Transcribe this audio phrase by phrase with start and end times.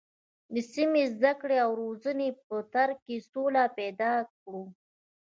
[0.53, 4.63] د سمې زده کړې او روزنې په تر کې سوله پیدا کړو.